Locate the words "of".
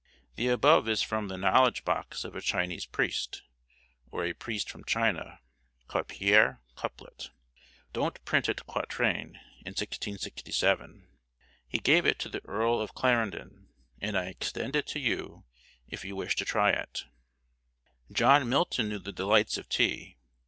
2.23-2.35, 12.81-12.95, 19.59-19.69